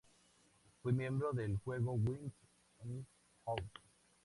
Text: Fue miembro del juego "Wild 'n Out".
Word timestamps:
Fue 0.81 0.93
miembro 0.93 1.31
del 1.31 1.57
juego 1.59 1.91
"Wild 1.93 2.31
'n 2.85 3.05
Out". 3.45 3.79